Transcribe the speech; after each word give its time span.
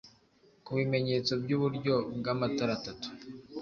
ku 0.65 0.71
bimenyetso 0.77 1.31
byuburyo 1.43 1.93
bwamatara 2.17 2.71
atatu 2.77 3.07